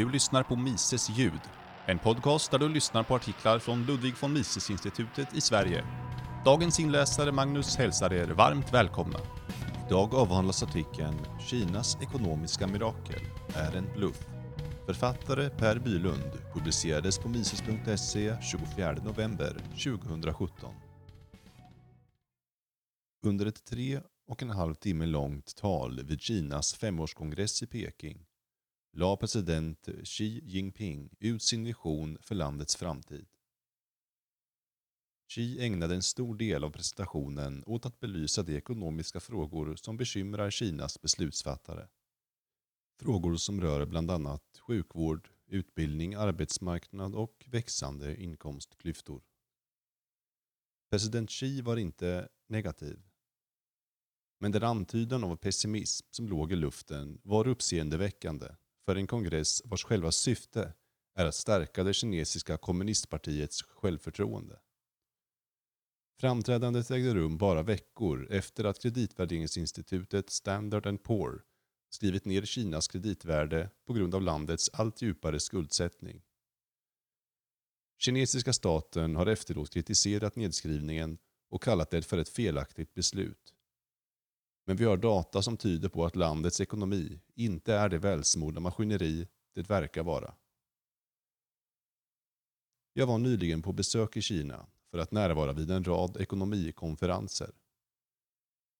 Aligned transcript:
Du 0.00 0.10
lyssnar 0.10 0.42
på 0.42 0.56
Mises 0.56 1.10
ljud, 1.10 1.40
en 1.86 1.98
podcast 1.98 2.50
där 2.50 2.58
du 2.58 2.68
lyssnar 2.68 3.02
på 3.02 3.14
artiklar 3.14 3.58
från 3.58 3.86
Ludwig 3.86 4.14
von 4.20 4.32
Mises-institutet 4.32 5.36
i 5.36 5.40
Sverige. 5.40 5.84
Dagens 6.44 6.80
inläsare 6.80 7.32
Magnus 7.32 7.76
hälsar 7.76 8.12
er 8.12 8.26
varmt 8.26 8.74
välkomna. 8.74 9.18
Idag 9.86 10.14
avhandlas 10.14 10.62
artikeln 10.62 11.14
“Kinas 11.40 11.98
ekonomiska 12.02 12.66
mirakel 12.66 13.20
är 13.54 13.76
en 13.76 13.86
bluff”. 13.96 14.26
Författare 14.86 15.50
Per 15.50 15.78
Bylund 15.78 16.32
publicerades 16.54 17.18
på 17.18 17.28
mises.se 17.28 18.36
24 18.42 18.92
november 18.92 19.56
2017. 19.84 20.74
Under 23.26 23.46
ett 23.46 23.64
tre 23.64 24.00
och 24.28 24.42
en 24.42 24.50
halv 24.50 24.74
timme 24.74 25.06
långt 25.06 25.56
tal 25.56 26.02
vid 26.02 26.20
Kinas 26.20 26.74
femårskongress 26.74 27.62
i 27.62 27.66
Peking 27.66 28.26
la 28.92 29.16
president 29.16 29.88
Xi 30.04 30.40
Jinping 30.44 31.10
ut 31.20 31.42
sin 31.42 31.64
vision 31.64 32.18
för 32.20 32.34
landets 32.34 32.76
framtid. 32.76 33.26
Xi 35.28 35.60
ägnade 35.60 35.94
en 35.94 36.02
stor 36.02 36.34
del 36.34 36.64
av 36.64 36.70
presentationen 36.70 37.62
åt 37.66 37.86
att 37.86 38.00
belysa 38.00 38.42
de 38.42 38.56
ekonomiska 38.56 39.20
frågor 39.20 39.76
som 39.76 39.96
bekymrar 39.96 40.50
Kinas 40.50 41.00
beslutsfattare. 41.00 41.88
Frågor 43.00 43.36
som 43.36 43.60
rör 43.60 43.86
bland 43.86 44.10
annat 44.10 44.58
sjukvård, 44.58 45.30
utbildning, 45.46 46.14
arbetsmarknad 46.14 47.14
och 47.14 47.44
växande 47.46 48.22
inkomstklyftor. 48.22 49.22
President 50.90 51.30
Xi 51.30 51.60
var 51.60 51.76
inte 51.76 52.28
negativ. 52.46 53.02
Men 54.38 54.52
den 54.52 54.62
antydan 54.62 55.24
av 55.24 55.36
pessimism 55.36 56.06
som 56.10 56.28
låg 56.28 56.52
i 56.52 56.56
luften 56.56 57.20
var 57.22 57.48
uppseendeväckande 57.48 58.46
för 58.84 58.96
en 58.96 59.06
kongress 59.06 59.62
vars 59.64 59.84
själva 59.84 60.12
syfte 60.12 60.72
är 61.14 61.26
att 61.26 61.34
stärka 61.34 61.84
det 61.84 61.94
kinesiska 61.94 62.56
kommunistpartiets 62.56 63.62
självförtroende. 63.62 64.60
Framträdandet 66.20 66.90
ägde 66.90 67.14
rum 67.14 67.38
bara 67.38 67.62
veckor 67.62 68.26
efter 68.30 68.64
att 68.64 68.82
kreditvärderingsinstitutet 68.82 70.30
Standard 70.30 71.02
Poor 71.02 71.42
skrivit 71.90 72.24
ner 72.24 72.42
Kinas 72.42 72.88
kreditvärde 72.88 73.70
på 73.86 73.92
grund 73.92 74.14
av 74.14 74.22
landets 74.22 74.70
allt 74.72 75.02
djupare 75.02 75.40
skuldsättning. 75.40 76.22
Kinesiska 77.98 78.52
staten 78.52 79.16
har 79.16 79.26
efteråt 79.26 79.70
kritiserat 79.70 80.36
nedskrivningen 80.36 81.18
och 81.50 81.62
kallat 81.62 81.90
det 81.90 82.02
för 82.02 82.18
ett 82.18 82.28
felaktigt 82.28 82.94
beslut. 82.94 83.54
Men 84.64 84.76
vi 84.76 84.84
har 84.84 84.96
data 84.96 85.42
som 85.42 85.56
tyder 85.56 85.88
på 85.88 86.04
att 86.04 86.16
landets 86.16 86.60
ekonomi 86.60 87.20
inte 87.34 87.74
är 87.74 87.88
det 87.88 87.98
välsmorda 87.98 88.60
maskineri 88.60 89.28
det 89.54 89.70
verkar 89.70 90.02
vara. 90.02 90.34
Jag 92.92 93.06
var 93.06 93.18
nyligen 93.18 93.62
på 93.62 93.72
besök 93.72 94.16
i 94.16 94.22
Kina 94.22 94.66
för 94.90 94.98
att 94.98 95.12
närvara 95.12 95.52
vid 95.52 95.70
en 95.70 95.84
rad 95.84 96.16
ekonomikonferenser. 96.16 97.50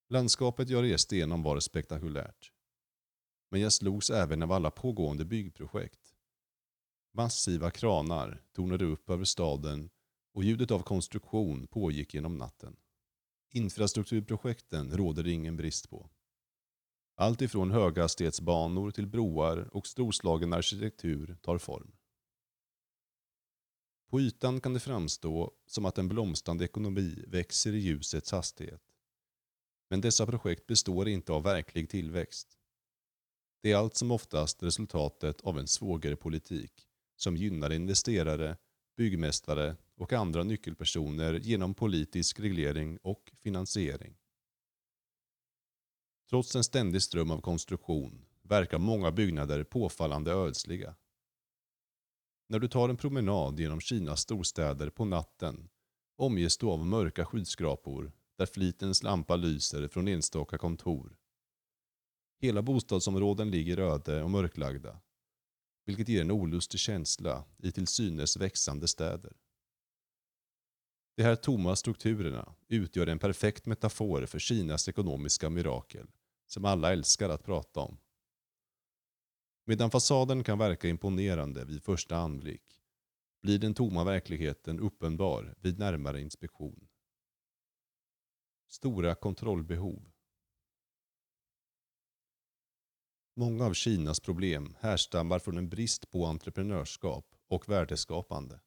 Landskapet 0.08 0.68
jag 0.68 0.82
reste 0.84 1.16
igenom 1.16 1.42
var 1.42 1.60
spektakulärt. 1.60 2.52
Men 3.50 3.60
jag 3.60 3.72
slogs 3.72 4.10
även 4.10 4.42
av 4.42 4.52
alla 4.52 4.70
pågående 4.70 5.24
byggprojekt. 5.24 6.14
Massiva 7.12 7.70
kranar 7.70 8.42
tornade 8.52 8.84
upp 8.84 9.10
över 9.10 9.24
staden 9.24 9.90
och 10.34 10.44
ljudet 10.44 10.70
av 10.70 10.82
konstruktion 10.82 11.66
pågick 11.66 12.14
genom 12.14 12.38
natten. 12.38 12.76
Infrastrukturprojekten 13.52 14.96
råder 14.96 15.22
det 15.22 15.30
ingen 15.30 15.56
brist 15.56 15.90
på. 15.90 16.10
Allt 17.14 17.42
ifrån 17.42 17.70
höghastighetsbanor 17.70 18.90
till 18.90 19.06
broar 19.06 19.76
och 19.76 19.86
storslagen 19.86 20.52
arkitektur 20.52 21.36
tar 21.42 21.58
form. 21.58 21.92
På 24.10 24.20
ytan 24.20 24.60
kan 24.60 24.74
det 24.74 24.80
framstå 24.80 25.52
som 25.66 25.84
att 25.84 25.98
en 25.98 26.08
blomstrande 26.08 26.64
ekonomi 26.64 27.24
växer 27.26 27.72
i 27.72 27.78
ljusets 27.78 28.32
hastighet. 28.32 28.82
Men 29.88 30.00
dessa 30.00 30.26
projekt 30.26 30.66
består 30.66 31.08
inte 31.08 31.32
av 31.32 31.42
verklig 31.42 31.88
tillväxt. 31.90 32.58
Det 33.62 33.72
är 33.72 33.76
allt 33.76 33.96
som 33.96 34.10
oftast 34.10 34.62
resultatet 34.62 35.40
av 35.40 35.58
en 35.58 35.66
svågerpolitik 35.66 36.86
som 37.16 37.36
gynnar 37.36 37.72
investerare, 37.72 38.56
byggmästare 38.96 39.76
och 40.00 40.12
andra 40.12 40.42
nyckelpersoner 40.42 41.34
genom 41.34 41.74
politisk 41.74 42.40
reglering 42.40 42.98
och 43.02 43.32
finansiering. 43.42 44.16
Trots 46.30 46.56
en 46.56 46.64
ständig 46.64 47.02
ström 47.02 47.30
av 47.30 47.40
konstruktion 47.40 48.24
verkar 48.42 48.78
många 48.78 49.12
byggnader 49.12 49.64
påfallande 49.64 50.30
ödsliga. 50.30 50.96
När 52.48 52.58
du 52.58 52.68
tar 52.68 52.88
en 52.88 52.96
promenad 52.96 53.60
genom 53.60 53.80
Kinas 53.80 54.20
storstäder 54.20 54.90
på 54.90 55.04
natten 55.04 55.68
omges 56.16 56.58
du 56.58 56.66
av 56.66 56.86
mörka 56.86 57.24
skyskrapor 57.24 58.12
där 58.36 58.46
flitens 58.46 59.02
lampa 59.02 59.36
lyser 59.36 59.88
från 59.88 60.08
enstaka 60.08 60.58
kontor. 60.58 61.16
Hela 62.38 62.62
bostadsområden 62.62 63.50
ligger 63.50 63.78
öde 63.78 64.22
och 64.22 64.30
mörklagda, 64.30 65.00
vilket 65.84 66.08
ger 66.08 66.20
en 66.20 66.30
olustig 66.30 66.80
känsla 66.80 67.44
i 67.58 67.72
till 67.72 67.86
synes 67.86 68.36
växande 68.36 68.88
städer. 68.88 69.36
De 71.20 71.24
här 71.24 71.36
tomma 71.36 71.76
strukturerna 71.76 72.54
utgör 72.68 73.06
en 73.06 73.18
perfekt 73.18 73.66
metafor 73.66 74.26
för 74.26 74.38
Kinas 74.38 74.88
ekonomiska 74.88 75.50
mirakel, 75.50 76.06
som 76.46 76.64
alla 76.64 76.92
älskar 76.92 77.28
att 77.28 77.44
prata 77.44 77.80
om. 77.80 77.98
Medan 79.64 79.90
fasaden 79.90 80.44
kan 80.44 80.58
verka 80.58 80.88
imponerande 80.88 81.64
vid 81.64 81.82
första 81.82 82.16
anblick 82.16 82.62
blir 83.42 83.58
den 83.58 83.74
tomma 83.74 84.04
verkligheten 84.04 84.80
uppenbar 84.80 85.54
vid 85.58 85.78
närmare 85.78 86.20
inspektion. 86.20 86.88
Stora 88.68 89.14
kontrollbehov. 89.14 90.12
Många 93.36 93.66
av 93.66 93.74
Kinas 93.74 94.20
problem 94.20 94.76
härstammar 94.80 95.38
från 95.38 95.58
en 95.58 95.68
brist 95.68 96.10
på 96.10 96.26
entreprenörskap 96.26 97.26
och 97.48 97.68
värdeskapande. 97.68 98.60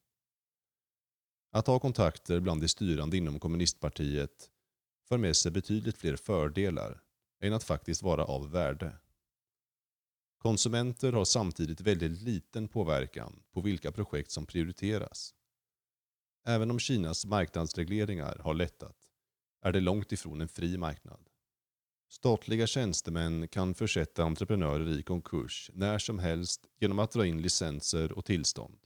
Att 1.54 1.66
ha 1.66 1.78
kontakter 1.78 2.40
bland 2.40 2.60
de 2.60 2.68
styrande 2.68 3.16
inom 3.16 3.40
kommunistpartiet 3.40 4.50
för 5.08 5.18
med 5.18 5.36
sig 5.36 5.52
betydligt 5.52 5.96
fler 5.96 6.16
fördelar 6.16 7.00
än 7.40 7.52
att 7.52 7.64
faktiskt 7.64 8.02
vara 8.02 8.24
av 8.24 8.50
värde. 8.50 8.96
Konsumenter 10.38 11.12
har 11.12 11.24
samtidigt 11.24 11.80
väldigt 11.80 12.22
liten 12.22 12.68
påverkan 12.68 13.42
på 13.52 13.60
vilka 13.60 13.92
projekt 13.92 14.30
som 14.30 14.46
prioriteras. 14.46 15.34
Även 16.46 16.70
om 16.70 16.78
Kinas 16.78 17.26
marknadsregleringar 17.26 18.40
har 18.44 18.54
lättat 18.54 18.96
är 19.62 19.72
det 19.72 19.80
långt 19.80 20.12
ifrån 20.12 20.40
en 20.40 20.48
fri 20.48 20.78
marknad. 20.78 21.28
Statliga 22.08 22.66
tjänstemän 22.66 23.48
kan 23.48 23.74
försätta 23.74 24.24
entreprenörer 24.24 24.98
i 24.98 25.02
konkurs 25.02 25.70
när 25.74 25.98
som 25.98 26.18
helst 26.18 26.66
genom 26.80 26.98
att 26.98 27.12
dra 27.12 27.26
in 27.26 27.42
licenser 27.42 28.12
och 28.12 28.24
tillstånd. 28.24 28.83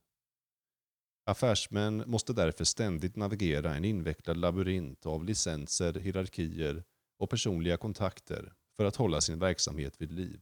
Affärsmän 1.29 2.05
måste 2.07 2.33
därför 2.33 2.65
ständigt 2.65 3.17
navigera 3.17 3.75
en 3.75 3.85
invecklad 3.85 4.37
labyrint 4.37 5.07
av 5.07 5.25
licenser, 5.25 5.95
hierarkier 5.95 6.85
och 7.19 7.31
personliga 7.31 7.77
kontakter 7.77 8.53
för 8.77 8.85
att 8.85 8.97
hålla 8.97 9.21
sin 9.21 9.39
verksamhet 9.39 9.95
vid 9.99 10.13
liv. 10.13 10.41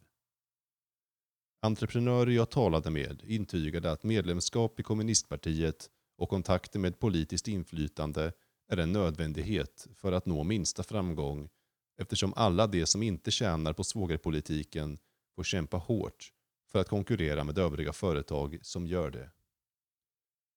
Entreprenörer 1.63 2.31
jag 2.31 2.51
talade 2.51 2.91
med 2.91 3.23
intygade 3.25 3.93
att 3.93 4.03
medlemskap 4.03 4.81
i 4.81 4.83
kommunistpartiet 4.83 5.91
och 6.19 6.29
kontakter 6.29 6.79
med 6.79 6.99
politiskt 6.99 7.49
inflytande 7.49 8.33
är 8.69 8.77
en 8.77 8.93
nödvändighet 8.93 9.87
för 9.95 10.13
att 10.13 10.27
nå 10.27 10.43
minsta 10.43 10.83
framgång 10.83 11.49
eftersom 12.01 12.33
alla 12.37 12.67
de 12.67 12.87
som 12.87 13.03
inte 13.03 13.31
tjänar 13.31 13.73
på 13.73 13.85
svågerpolitiken 13.85 14.99
får 15.37 15.45
kämpa 15.45 15.77
hårt 15.77 16.33
för 16.73 16.79
att 16.79 16.89
konkurrera 16.89 17.45
med 17.45 17.59
övriga 17.59 17.93
företag 17.93 18.59
som 18.63 18.87
gör 18.87 19.11
det. 19.11 19.31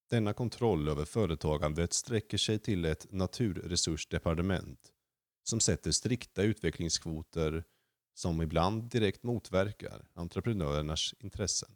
Denna 0.10 0.34
kontroll 0.34 0.88
över 0.88 1.06
företagandet 1.06 1.94
sträcker 1.94 2.38
sig 2.38 2.60
till 2.60 2.86
ett 2.86 3.12
naturresursdepartement 3.12 4.94
som 5.44 5.60
sätter 5.60 5.92
strikta 5.92 6.44
utvecklingskvoter 6.44 7.64
som 8.14 8.42
ibland 8.42 8.84
direkt 8.84 9.24
motverkar 9.24 10.08
entreprenörernas 10.14 11.14
intressen. 11.20 11.76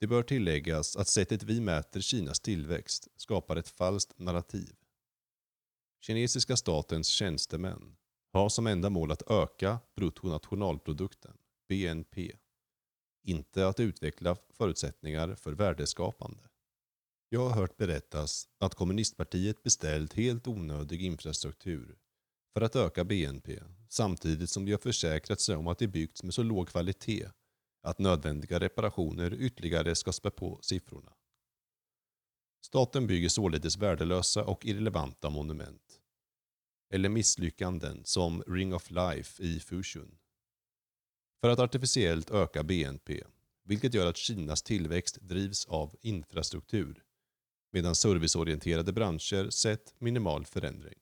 Det 0.00 0.06
bör 0.06 0.22
tilläggas 0.22 0.96
att 0.96 1.08
sättet 1.08 1.42
vi 1.42 1.60
mäter 1.60 2.00
Kinas 2.00 2.40
tillväxt 2.40 3.08
skapar 3.16 3.56
ett 3.56 3.68
falskt 3.68 4.18
narrativ. 4.18 4.76
Kinesiska 6.00 6.56
statens 6.56 7.08
tjänstemän 7.08 7.96
har 8.32 8.48
som 8.48 8.66
enda 8.66 8.90
mål 8.90 9.12
att 9.12 9.30
öka 9.30 9.78
bruttonationalprodukten, 9.96 11.36
BNP, 11.68 12.32
inte 13.28 13.68
att 13.68 13.80
utveckla 13.80 14.36
förutsättningar 14.52 15.34
för 15.34 15.52
värdeskapande. 15.52 16.42
Jag 17.28 17.48
har 17.48 17.60
hört 17.60 17.76
berättas 17.76 18.48
att 18.58 18.74
kommunistpartiet 18.74 19.62
beställt 19.62 20.14
helt 20.14 20.46
onödig 20.48 21.02
infrastruktur 21.02 21.98
för 22.54 22.60
att 22.60 22.76
öka 22.76 23.04
BNP 23.04 23.60
samtidigt 23.88 24.50
som 24.50 24.64
de 24.64 24.72
har 24.72 24.78
försäkrat 24.78 25.40
sig 25.40 25.56
om 25.56 25.66
att 25.66 25.78
det 25.78 25.86
byggts 25.86 26.22
med 26.22 26.34
så 26.34 26.42
låg 26.42 26.68
kvalitet 26.68 27.28
att 27.82 27.98
nödvändiga 27.98 28.60
reparationer 28.60 29.34
ytterligare 29.34 29.94
ska 29.94 30.12
spä 30.12 30.30
på 30.30 30.58
siffrorna. 30.62 31.12
Staten 32.60 33.06
bygger 33.06 33.28
således 33.28 33.76
värdelösa 33.76 34.44
och 34.44 34.66
irrelevanta 34.66 35.30
monument. 35.30 36.00
Eller 36.90 37.08
misslyckanden 37.08 38.04
som 38.04 38.42
Ring 38.46 38.74
of 38.74 38.90
Life 38.90 39.42
i 39.42 39.60
Fusion. 39.60 40.18
För 41.40 41.48
att 41.48 41.58
artificiellt 41.58 42.30
öka 42.30 42.62
BNP, 42.62 43.24
vilket 43.64 43.94
gör 43.94 44.06
att 44.06 44.16
Kinas 44.16 44.62
tillväxt 44.62 45.18
drivs 45.20 45.66
av 45.66 45.96
infrastruktur, 46.00 47.04
medan 47.72 47.94
serviceorienterade 47.94 48.92
branscher 48.92 49.50
sett 49.50 49.94
minimal 49.98 50.46
förändring. 50.46 50.98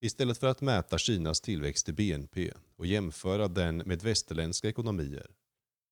Istället 0.00 0.38
för 0.38 0.46
att 0.46 0.60
mäta 0.60 0.98
Kinas 0.98 1.40
tillväxt 1.40 1.88
i 1.88 1.92
BNP 1.92 2.52
och 2.76 2.86
jämföra 2.86 3.48
den 3.48 3.76
med 3.76 4.02
västerländska 4.02 4.68
ekonomier, 4.68 5.30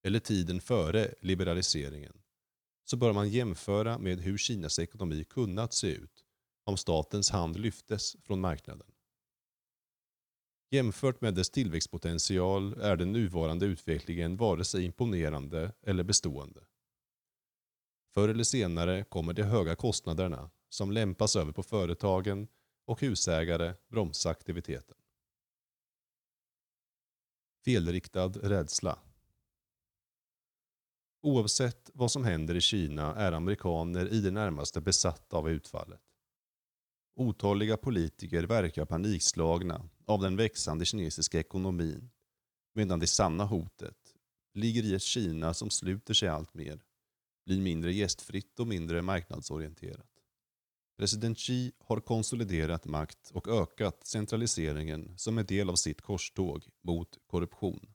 eller 0.02 0.18
tiden 0.18 0.60
före 0.60 1.14
liberaliseringen, 1.20 2.22
så 2.84 2.96
bör 2.96 3.12
man 3.12 3.28
jämföra 3.28 3.98
med 3.98 4.20
hur 4.20 4.38
Kinas 4.38 4.78
ekonomi 4.78 5.24
kunnat 5.24 5.74
se 5.74 5.86
ut 5.86 6.24
om 6.64 6.76
statens 6.76 7.30
hand 7.30 7.56
lyftes 7.56 8.16
från 8.22 8.40
marknaden. 8.40 8.95
Jämfört 10.70 11.20
med 11.20 11.34
dess 11.34 11.50
tillväxtpotential 11.50 12.80
är 12.80 12.96
den 12.96 13.12
nuvarande 13.12 13.66
utvecklingen 13.66 14.36
vare 14.36 14.64
sig 14.64 14.84
imponerande 14.84 15.72
eller 15.82 16.04
bestående. 16.04 16.60
Förr 18.14 18.28
eller 18.28 18.44
senare 18.44 19.04
kommer 19.04 19.32
de 19.32 19.42
höga 19.42 19.76
kostnaderna, 19.76 20.50
som 20.68 20.92
lämpas 20.92 21.36
över 21.36 21.52
på 21.52 21.62
företagen 21.62 22.48
och 22.86 23.00
husägare, 23.00 23.74
bromsa 23.88 24.30
aktiviteten. 24.30 24.96
Felriktad 27.64 28.28
rädsla 28.28 28.98
Oavsett 31.22 31.90
vad 31.94 32.10
som 32.10 32.24
händer 32.24 32.54
i 32.54 32.60
Kina 32.60 33.14
är 33.14 33.32
amerikaner 33.32 34.12
i 34.12 34.20
det 34.20 34.30
närmaste 34.30 34.80
besatta 34.80 35.36
av 35.36 35.50
utfallet. 35.50 36.00
Otaliga 37.16 37.76
politiker 37.76 38.42
verkar 38.42 38.84
panikslagna 38.84 39.88
av 40.06 40.20
den 40.20 40.36
växande 40.36 40.84
kinesiska 40.84 41.40
ekonomin 41.40 42.10
medan 42.74 43.00
det 43.00 43.06
sanna 43.06 43.44
hotet 43.44 44.14
ligger 44.54 44.82
i 44.82 44.94
ett 44.94 45.02
Kina 45.02 45.54
som 45.54 45.70
sluter 45.70 46.14
sig 46.14 46.28
allt 46.28 46.54
mer, 46.54 46.84
blir 47.46 47.60
mindre 47.60 47.92
gästfritt 47.92 48.60
och 48.60 48.66
mindre 48.66 49.02
marknadsorienterat. 49.02 50.10
President 50.98 51.38
Xi 51.38 51.72
har 51.78 52.00
konsoliderat 52.00 52.84
makt 52.84 53.30
och 53.30 53.48
ökat 53.48 54.06
centraliseringen 54.06 55.18
som 55.18 55.38
en 55.38 55.46
del 55.46 55.70
av 55.70 55.74
sitt 55.74 56.00
korståg 56.00 56.68
mot 56.82 57.18
korruption. 57.26 57.86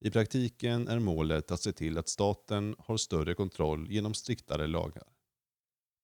I 0.00 0.10
praktiken 0.10 0.88
är 0.88 0.98
målet 0.98 1.50
att 1.50 1.62
se 1.62 1.72
till 1.72 1.98
att 1.98 2.08
staten 2.08 2.76
har 2.78 2.96
större 2.96 3.34
kontroll 3.34 3.90
genom 3.90 4.14
striktare 4.14 4.66
lagar. 4.66 5.08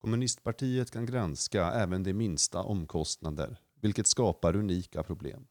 Kommunistpartiet 0.01 0.91
kan 0.91 1.07
granska 1.07 1.73
även 1.73 2.03
de 2.03 2.13
minsta 2.13 2.63
omkostnader, 2.63 3.57
vilket 3.83 4.07
skapar 4.07 4.57
unika 4.57 5.03
problem. 5.03 5.47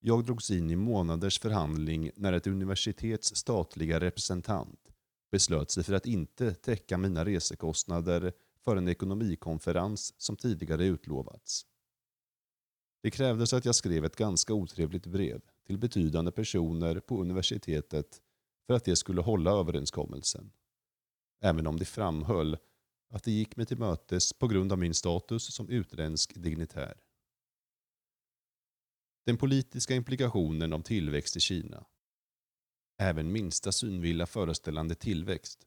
Jag 0.00 0.24
drogs 0.24 0.50
in 0.50 0.70
i 0.70 0.76
månaders 0.76 1.40
förhandling 1.40 2.10
när 2.16 2.32
ett 2.32 2.46
universitets 2.46 3.36
statliga 3.36 4.00
representant 4.00 4.88
beslöt 5.30 5.70
sig 5.70 5.84
för 5.84 5.94
att 5.94 6.06
inte 6.06 6.54
täcka 6.54 6.98
mina 6.98 7.24
resekostnader 7.24 8.32
för 8.64 8.76
en 8.76 8.88
ekonomikonferens 8.88 10.14
som 10.20 10.36
tidigare 10.36 10.84
utlovats. 10.84 11.66
Det 13.02 13.10
krävdes 13.10 13.52
att 13.52 13.64
jag 13.64 13.74
skrev 13.74 14.04
ett 14.04 14.16
ganska 14.16 14.54
otrevligt 14.54 15.06
brev 15.06 15.40
till 15.66 15.78
betydande 15.78 16.32
personer 16.32 17.00
på 17.00 17.20
universitetet 17.20 18.22
för 18.66 18.74
att 18.74 18.84
de 18.84 18.96
skulle 18.96 19.20
hålla 19.20 19.50
överenskommelsen. 19.50 20.52
Även 21.40 21.66
om 21.66 21.78
de 21.78 21.84
framhöll 21.84 22.56
att 23.10 23.24
det 23.24 23.30
gick 23.32 23.56
mig 23.56 23.66
till 23.66 23.78
mötes 23.78 24.32
på 24.32 24.48
grund 24.48 24.72
av 24.72 24.78
min 24.78 24.94
status 24.94 25.54
som 25.54 25.68
utländsk 25.68 26.34
dignitär. 26.34 27.05
Den 29.26 29.36
politiska 29.36 29.94
implikationen 29.94 30.72
av 30.72 30.82
tillväxt 30.82 31.36
i 31.36 31.40
Kina, 31.40 31.84
även 32.98 33.32
minsta 33.32 33.72
synvilla 33.72 34.26
föreställande 34.26 34.94
tillväxt, 34.94 35.66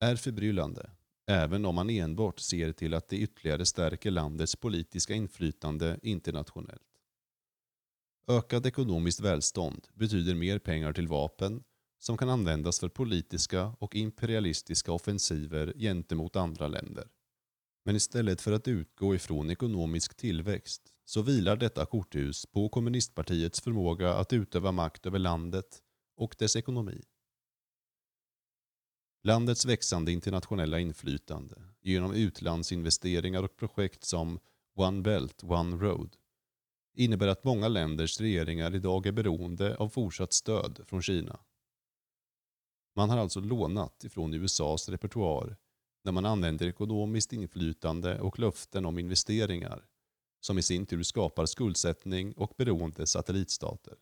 är 0.00 0.16
förbryllande 0.16 0.90
även 1.26 1.64
om 1.64 1.74
man 1.74 1.90
enbart 1.90 2.38
ser 2.38 2.72
till 2.72 2.94
att 2.94 3.08
det 3.08 3.16
ytterligare 3.16 3.66
stärker 3.66 4.10
landets 4.10 4.56
politiska 4.56 5.14
inflytande 5.14 5.98
internationellt. 6.02 6.82
Ökad 8.28 8.66
ekonomiskt 8.66 9.20
välstånd 9.20 9.88
betyder 9.94 10.34
mer 10.34 10.58
pengar 10.58 10.92
till 10.92 11.08
vapen 11.08 11.62
som 11.98 12.16
kan 12.16 12.28
användas 12.28 12.80
för 12.80 12.88
politiska 12.88 13.76
och 13.78 13.96
imperialistiska 13.96 14.92
offensiver 14.92 15.72
gentemot 15.76 16.36
andra 16.36 16.68
länder. 16.68 17.08
Men 17.84 17.96
istället 17.96 18.40
för 18.40 18.52
att 18.52 18.68
utgå 18.68 19.14
ifrån 19.14 19.50
ekonomisk 19.50 20.16
tillväxt 20.16 20.94
så 21.10 21.22
vilar 21.22 21.56
detta 21.56 21.86
korthus 21.86 22.46
på 22.46 22.68
kommunistpartiets 22.68 23.60
förmåga 23.60 24.14
att 24.14 24.32
utöva 24.32 24.72
makt 24.72 25.06
över 25.06 25.18
landet 25.18 25.82
och 26.16 26.36
dess 26.38 26.56
ekonomi. 26.56 27.02
Landets 29.22 29.64
växande 29.64 30.12
internationella 30.12 30.78
inflytande 30.78 31.62
genom 31.80 32.12
utlandsinvesteringar 32.12 33.42
och 33.42 33.56
projekt 33.56 34.04
som 34.04 34.38
One 34.74 35.02
Belt, 35.02 35.44
One 35.44 35.76
Road 35.76 36.16
innebär 36.94 37.28
att 37.28 37.44
många 37.44 37.68
länders 37.68 38.20
regeringar 38.20 38.74
idag 38.74 39.06
är 39.06 39.12
beroende 39.12 39.76
av 39.76 39.88
fortsatt 39.88 40.32
stöd 40.32 40.80
från 40.86 41.02
Kina. 41.02 41.40
Man 42.96 43.10
har 43.10 43.18
alltså 43.18 43.40
lånat 43.40 44.04
ifrån 44.04 44.34
USAs 44.34 44.88
repertoar 44.88 45.56
när 46.04 46.12
man 46.12 46.26
använder 46.26 46.66
ekonomiskt 46.66 47.32
inflytande 47.32 48.20
och 48.20 48.38
löften 48.38 48.86
om 48.86 48.98
investeringar 48.98 49.86
som 50.40 50.58
i 50.58 50.62
sin 50.62 50.86
tur 50.86 51.02
skapar 51.02 51.46
skuldsättning 51.46 52.32
och 52.32 52.54
beroende 52.56 53.06
satellitstater. 53.06 53.94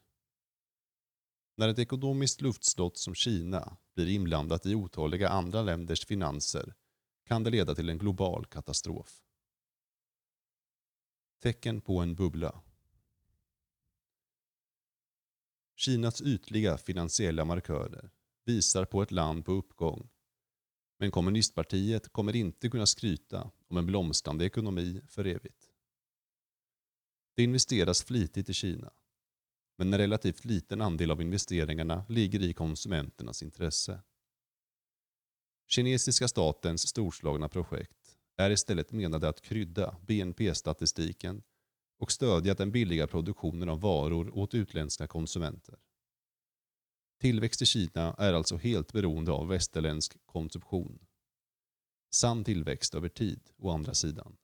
När 1.56 1.68
ett 1.68 1.78
ekonomiskt 1.78 2.40
luftslott 2.40 2.96
som 2.98 3.14
Kina 3.14 3.76
blir 3.94 4.08
inblandat 4.08 4.66
i 4.66 4.74
otaliga 4.74 5.28
andra 5.28 5.62
länders 5.62 6.06
finanser 6.06 6.74
kan 7.26 7.42
det 7.42 7.50
leda 7.50 7.74
till 7.74 7.88
en 7.88 7.98
global 7.98 8.46
katastrof. 8.46 9.22
Tecken 11.42 11.80
på 11.80 11.98
en 11.98 12.14
bubbla 12.14 12.62
Kinas 15.78 16.22
ytliga 16.22 16.78
finansiella 16.78 17.44
markörer 17.44 18.10
visar 18.44 18.84
på 18.84 19.02
ett 19.02 19.10
land 19.10 19.44
på 19.44 19.52
uppgång. 19.52 20.08
Men 20.98 21.10
kommunistpartiet 21.10 22.08
kommer 22.08 22.36
inte 22.36 22.68
kunna 22.68 22.86
skryta 22.86 23.50
om 23.68 23.76
en 23.76 23.86
blomstrande 23.86 24.44
ekonomi 24.44 25.00
för 25.08 25.24
evigt. 25.24 25.67
Det 27.38 27.44
investeras 27.44 28.04
flitigt 28.04 28.48
i 28.48 28.54
Kina 28.54 28.90
men 29.76 29.92
en 29.94 29.98
relativt 29.98 30.44
liten 30.44 30.80
andel 30.80 31.10
av 31.10 31.22
investeringarna 31.22 32.04
ligger 32.08 32.42
i 32.42 32.52
konsumenternas 32.52 33.42
intresse. 33.42 34.02
Kinesiska 35.68 36.28
statens 36.28 36.88
storslagna 36.88 37.48
projekt 37.48 38.18
är 38.36 38.50
istället 38.50 38.92
menade 38.92 39.28
att 39.28 39.40
krydda 39.40 39.96
BNP-statistiken 40.06 41.42
och 41.98 42.12
stödja 42.12 42.54
den 42.54 42.72
billiga 42.72 43.06
produktionen 43.06 43.68
av 43.68 43.80
varor 43.80 44.38
åt 44.38 44.54
utländska 44.54 45.06
konsumenter. 45.06 45.78
Tillväxt 47.20 47.62
i 47.62 47.66
Kina 47.66 48.14
är 48.18 48.32
alltså 48.32 48.56
helt 48.56 48.92
beroende 48.92 49.32
av 49.32 49.48
västerländsk 49.48 50.16
konsumtion. 50.26 50.98
Sann 52.10 52.44
tillväxt 52.44 52.94
över 52.94 53.08
tid, 53.08 53.50
å 53.56 53.70
andra 53.70 53.94
sidan, 53.94 54.36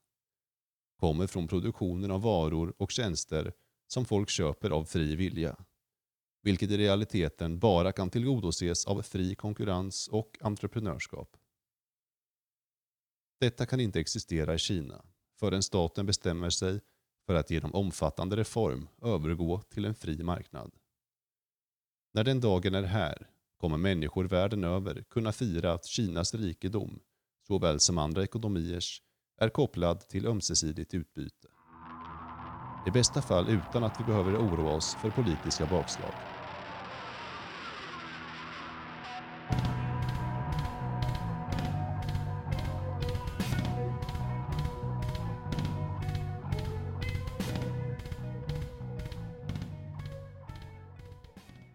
kommer 1.05 1.27
från 1.27 1.47
produktionen 1.47 2.11
av 2.11 2.21
varor 2.21 2.73
och 2.77 2.91
tjänster 2.91 3.53
som 3.87 4.05
folk 4.05 4.29
köper 4.29 4.69
av 4.69 4.85
fri 4.85 5.15
vilja. 5.15 5.55
Vilket 6.41 6.71
i 6.71 6.77
realiteten 6.77 7.59
bara 7.59 7.91
kan 7.91 8.09
tillgodoses 8.09 8.85
av 8.85 9.01
fri 9.01 9.35
konkurrens 9.35 10.07
och 10.07 10.37
entreprenörskap. 10.41 11.37
Detta 13.39 13.65
kan 13.65 13.79
inte 13.79 13.99
existera 13.99 14.55
i 14.55 14.57
Kina 14.57 15.05
förrän 15.39 15.63
staten 15.63 16.05
bestämmer 16.05 16.49
sig 16.49 16.81
för 17.25 17.35
att 17.35 17.51
genom 17.51 17.75
omfattande 17.75 18.35
reform 18.35 18.87
övergå 19.01 19.61
till 19.61 19.85
en 19.85 19.95
fri 19.95 20.23
marknad. 20.23 20.71
När 22.13 22.23
den 22.23 22.41
dagen 22.41 22.75
är 22.75 22.83
här 22.83 23.29
kommer 23.57 23.77
människor 23.77 24.25
världen 24.25 24.63
över 24.63 25.03
kunna 25.09 25.31
fira 25.31 25.73
att 25.73 25.85
Kinas 25.85 26.33
rikedom, 26.33 26.99
såväl 27.47 27.79
som 27.79 27.97
andra 27.97 28.23
ekonomiers, 28.23 29.01
är 29.39 29.49
kopplad 29.49 29.99
till 29.99 30.27
ömsesidigt 30.27 30.93
utbyte. 30.93 31.47
I 32.87 32.91
bästa 32.91 33.21
fall 33.21 33.49
utan 33.49 33.83
att 33.83 33.99
vi 33.99 34.03
behöver 34.03 34.37
oroa 34.37 34.71
oss 34.73 34.95
för 35.01 35.09
politiska 35.09 35.65
bakslag. 35.65 36.13